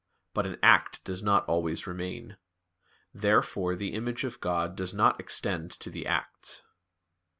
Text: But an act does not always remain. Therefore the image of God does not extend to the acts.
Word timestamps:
But 0.33 0.47
an 0.47 0.57
act 0.63 1.03
does 1.03 1.21
not 1.21 1.45
always 1.45 1.85
remain. 1.85 2.37
Therefore 3.13 3.75
the 3.75 3.93
image 3.93 4.23
of 4.23 4.39
God 4.41 4.75
does 4.75 4.95
not 4.95 5.19
extend 5.19 5.69
to 5.79 5.91
the 5.91 6.07
acts. 6.07 6.63